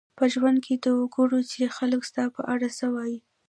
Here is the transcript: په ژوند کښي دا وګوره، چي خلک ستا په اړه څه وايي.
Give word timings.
په 0.17 0.25
ژوند 0.33 0.57
کښي 0.65 0.75
دا 0.83 0.91
وګوره، 0.97 1.39
چي 1.51 1.61
خلک 1.77 2.01
ستا 2.09 2.23
په 2.35 2.41
اړه 2.53 2.67
څه 2.77 2.85
وايي. 2.93 3.17